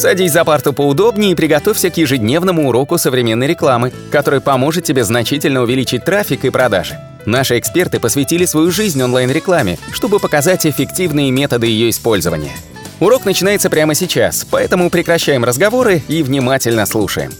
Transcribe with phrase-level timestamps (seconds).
[0.00, 5.60] Садись за парту поудобнее и приготовься к ежедневному уроку современной рекламы, который поможет тебе значительно
[5.60, 6.98] увеличить трафик и продажи.
[7.26, 12.52] Наши эксперты посвятили свою жизнь онлайн-рекламе, чтобы показать эффективные методы ее использования.
[12.98, 17.32] Урок начинается прямо сейчас, поэтому прекращаем разговоры и внимательно слушаем.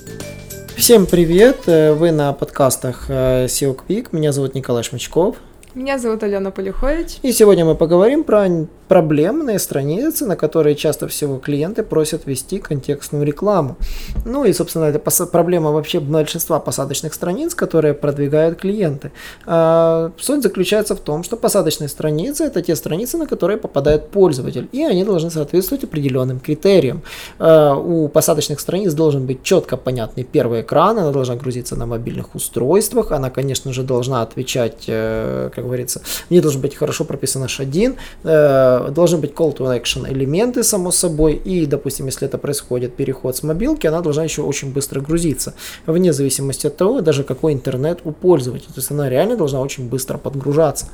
[0.76, 1.62] Всем привет!
[1.64, 4.08] Э, вы на подкастах э, SEO Quick.
[4.12, 5.36] Меня зовут Николай Шмачков.
[5.74, 7.18] Меня зовут Алена Полюхович.
[7.22, 8.48] И сегодня мы поговорим про
[8.90, 13.76] проблемные страницы, на которые часто всего клиенты просят ввести контекстную рекламу.
[14.24, 19.12] Ну и, собственно, это проблема вообще большинства посадочных страниц, которые продвигают клиенты.
[19.46, 24.68] А, суть заключается в том, что посадочные страницы это те страницы, на которые попадает пользователь,
[24.72, 27.02] и они должны соответствовать определенным критериям.
[27.38, 32.34] А, у посадочных страниц должен быть четко понятный первый экран, она должна грузиться на мобильных
[32.34, 38.90] устройствах, она, конечно же, должна отвечать, э, как говорится, мне должен быть хорошо прописан H1,
[38.92, 43.42] должны быть call to action элементы, само собой, и, допустим, если это происходит переход с
[43.42, 45.54] мобилки, она должна еще очень быстро грузиться,
[45.86, 49.88] вне зависимости от того, даже какой интернет у пользователя, то есть она реально должна очень
[49.88, 50.86] быстро подгружаться.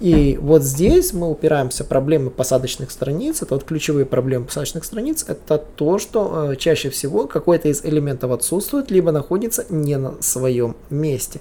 [0.00, 5.24] И вот здесь мы упираемся в проблемы посадочных страниц, это вот ключевые проблемы посадочных страниц,
[5.28, 10.76] это то, что э, чаще всего какой-то из элементов отсутствует, либо находится не на своем
[10.90, 11.40] месте.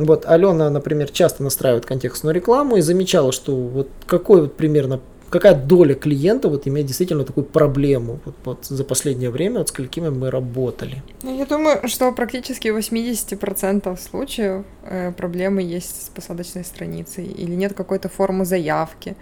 [0.00, 5.54] Вот Алена, например, часто настраивает контекстную рекламу и замечала, что вот какой вот примерно какая
[5.54, 10.08] доля клиентов вот имеет действительно такую проблему вот, вот за последнее время, вот с какими
[10.08, 11.02] мы работали?
[11.22, 17.74] Ну, я думаю, что практически 80% случаев э, проблемы есть с посадочной страницей или нет
[17.74, 19.14] какой-то формы заявки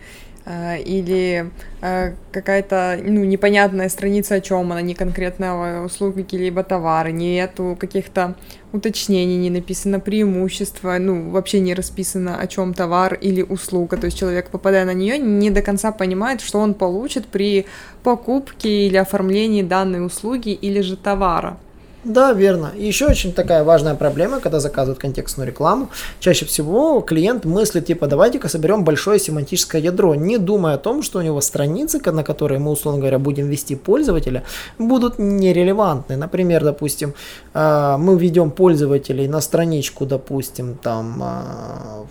[0.86, 1.50] или
[1.82, 8.34] э, какая-то ну, непонятная страница о чем она, не конкретного услуги либо товара, нету каких-то
[8.72, 13.96] уточнений, не написано преимущество, ну, вообще не расписано, о чем товар или услуга.
[13.96, 17.66] То есть человек, попадая на нее, не до конца понимает, что он получит при
[18.02, 21.58] покупке или оформлении данной услуги или же товара.
[22.04, 22.70] Да, верно.
[22.76, 25.88] И еще очень такая важная проблема, когда заказывают контекстную рекламу.
[26.20, 31.18] Чаще всего клиент мыслит, типа, давайте-ка соберем большое семантическое ядро, не думая о том, что
[31.18, 34.44] у него страницы, на которые мы, условно говоря, будем вести пользователя,
[34.78, 36.16] будут нерелевантны.
[36.16, 37.14] Например, допустим,
[37.52, 42.06] а, мы ведем пользователей на страничку, допустим, там, а,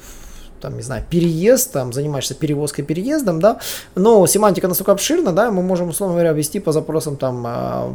[0.61, 3.59] там, не знаю, переезд, там, занимаешься перевозкой, переездом, да,
[3.95, 7.93] но семантика настолько обширна, да, мы можем, условно говоря, вести по запросам там, э,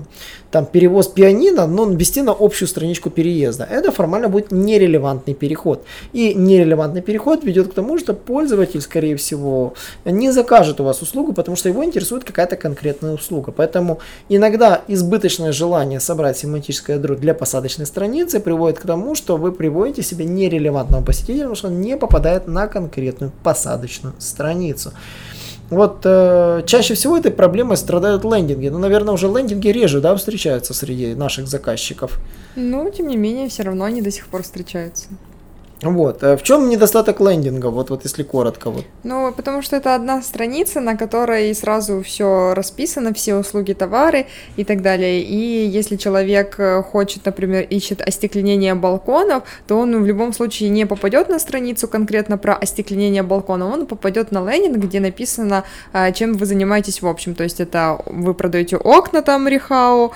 [0.50, 3.64] там перевоз пианино, но ввести на общую страничку переезда.
[3.70, 5.84] Это формально будет нерелевантный переход.
[6.12, 9.74] И нерелевантный переход ведет к тому, что пользователь, скорее всего,
[10.04, 13.52] не закажет у вас услугу, потому что его интересует какая-то конкретная услуга.
[13.52, 13.98] Поэтому
[14.28, 20.02] иногда избыточное желание собрать семантическое ядро для посадочной страницы приводит к тому, что вы приводите
[20.02, 24.92] себе нерелевантного посетителя, потому что он не попадает на конкретную посадочную страницу.
[25.70, 28.68] Вот э, чаще всего этой проблемой страдают лендинги.
[28.68, 32.18] Ну, наверное, уже лендинги реже, да, встречаются среди наших заказчиков.
[32.56, 35.06] Ну, тем не менее, все равно они до сих пор встречаются.
[35.82, 36.22] Вот.
[36.22, 38.70] Э, в чем недостаток лендинга, вот, вот если коротко?
[38.70, 38.84] Вот.
[39.02, 44.26] Ну, потому что это одна страница, на которой сразу все расписано, все услуги, товары
[44.56, 45.22] и так далее.
[45.22, 50.86] И если человек э, хочет, например, ищет остекленение балконов, то он в любом случае не
[50.86, 56.34] попадет на страницу конкретно про остекленение балкона, он попадет на лендинг, где написано, э, чем
[56.34, 57.34] вы занимаетесь в общем.
[57.34, 60.12] То есть это вы продаете окна там Рихау,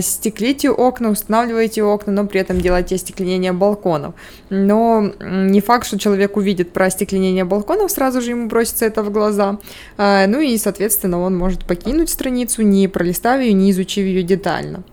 [0.00, 4.14] стеклите окна, устанавливаете окна, но при этом делаете остекленение балконов.
[4.50, 9.10] Но не факт, что человек увидит про остекленение балконов, сразу же ему бросится это в
[9.10, 9.58] глаза.
[9.96, 14.84] А, ну и, соответственно, он может покинуть страницу, не пролистав ее, не изучив ее детально.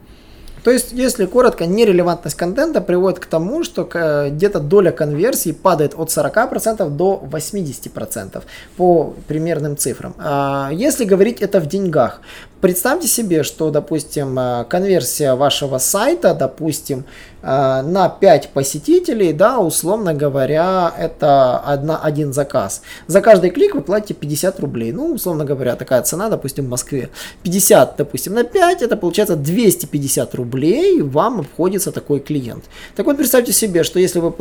[0.63, 3.83] То есть, если коротко, нерелевантность контента приводит к тому, что
[4.31, 8.43] где-то доля конверсии падает от 40% до 80%
[8.77, 10.15] по примерным цифрам.
[10.17, 12.21] А если говорить это в деньгах,
[12.63, 17.03] представьте себе, что, допустим, э, конверсия вашего сайта, допустим,
[17.41, 22.81] э, на 5 посетителей, да, условно говоря, это одна, один заказ.
[23.07, 24.93] За каждый клик вы платите 50 рублей.
[24.93, 27.09] Ну, условно говоря, такая цена, допустим, в Москве.
[27.43, 32.63] 50, допустим, на 5, это получается 250 рублей вам обходится такой клиент.
[32.95, 34.31] Так вот, представьте себе, что если вы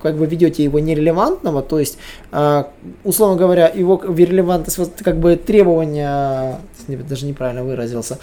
[0.00, 1.98] как бы ведете его нерелевантного, то есть,
[2.30, 2.64] э,
[3.02, 8.18] условно говоря, его релевантность, как бы требования, даже неправильно выразился.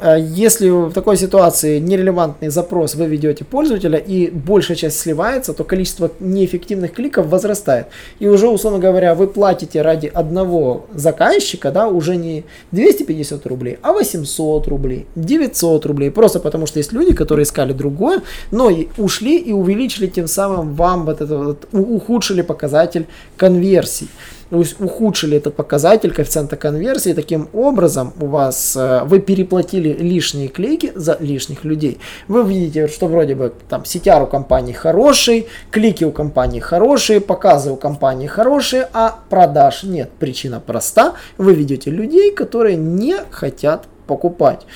[0.00, 5.62] А если в такой ситуации нерелевантный запрос вы ведете пользователя и большая часть сливается, то
[5.62, 7.88] количество неэффективных кликов возрастает.
[8.18, 13.92] И уже, условно говоря, вы платите ради одного заказчика, да, уже не 250 рублей, а
[13.92, 16.10] 800 рублей, 900 рублей.
[16.10, 20.74] Просто потому что есть люди, которые искали другое, но и ушли и увеличили тем самым
[20.74, 23.06] вам вот это вот, ухудшили показатель
[23.36, 24.08] конверсий.
[24.50, 31.16] Ухудшили этот показатель коэффициента конверсии, таким образом у вас э, вы переплатили лишние клики за
[31.20, 31.98] лишних людей.
[32.28, 37.70] Вы видите, что вроде бы там CTR у компании хороший, клики у компании хорошие, показы
[37.70, 40.10] у компании хорошие, а продаж нет.
[40.18, 41.14] Причина проста.
[41.38, 44.66] Вы ведете людей, которые не хотят покупать.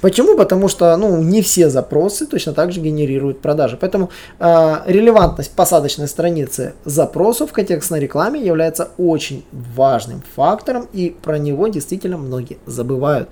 [0.00, 0.36] Почему?
[0.36, 3.76] Потому что ну, не все запросы точно так же генерируют продажи.
[3.80, 11.38] Поэтому э, релевантность посадочной страницы запросов в контекстной рекламе является очень важным фактором, и про
[11.38, 13.28] него действительно многие забывают.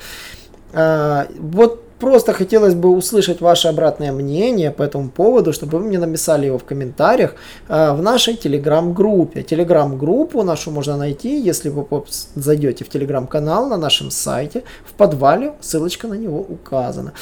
[0.72, 6.00] Э, вот Просто хотелось бы услышать ваше обратное мнение по этому поводу, чтобы вы мне
[6.00, 7.36] написали его в комментариях
[7.68, 9.44] э, в нашей телеграм-группе.
[9.44, 11.86] Телеграм-группу нашу можно найти, если вы
[12.34, 17.12] зайдете в телеграм-канал на нашем сайте, в подвале, ссылочка на него указана.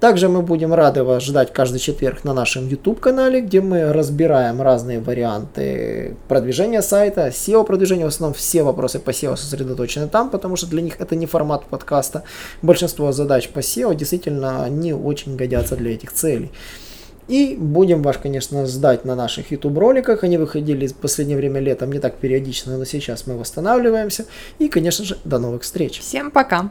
[0.00, 5.00] Также мы будем рады вас ждать каждый четверг на нашем YouTube-канале, где мы разбираем разные
[5.00, 8.04] варианты продвижения сайта, SEO-продвижения.
[8.04, 11.64] В основном все вопросы по SEO сосредоточены там, потому что для них это не формат
[11.64, 12.22] подкаста.
[12.62, 16.52] Большинство задач по SEO действительно не очень годятся для этих целей.
[17.26, 20.22] И будем вас, конечно, ждать на наших YouTube роликах.
[20.22, 24.26] Они выходили в последнее время летом не так периодично, но сейчас мы восстанавливаемся.
[24.60, 26.00] И, конечно же, до новых встреч.
[26.00, 26.70] Всем пока!